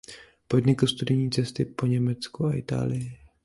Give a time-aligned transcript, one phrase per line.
[0.47, 3.17] Podnikl studijní cesty po Německu a Itálii.